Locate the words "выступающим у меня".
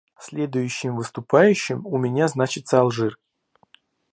0.95-2.27